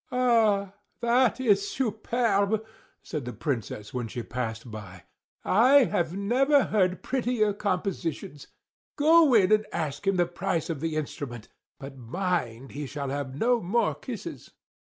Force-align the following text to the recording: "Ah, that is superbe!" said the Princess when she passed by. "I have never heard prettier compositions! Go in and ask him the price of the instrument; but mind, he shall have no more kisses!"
"Ah, 0.11 0.73
that 1.01 1.39
is 1.39 1.69
superbe!" 1.69 2.65
said 3.03 3.23
the 3.23 3.33
Princess 3.33 3.93
when 3.93 4.07
she 4.07 4.23
passed 4.23 4.71
by. 4.71 5.03
"I 5.45 5.83
have 5.83 6.17
never 6.17 6.63
heard 6.63 7.03
prettier 7.03 7.53
compositions! 7.53 8.47
Go 8.95 9.35
in 9.35 9.51
and 9.51 9.67
ask 9.71 10.07
him 10.07 10.15
the 10.15 10.25
price 10.25 10.71
of 10.71 10.79
the 10.79 10.95
instrument; 10.95 11.49
but 11.79 11.99
mind, 11.99 12.71
he 12.71 12.87
shall 12.87 13.09
have 13.09 13.35
no 13.35 13.61
more 13.61 13.93
kisses!" 13.93 14.49